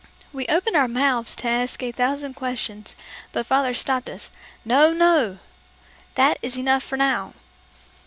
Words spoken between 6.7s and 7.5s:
for now!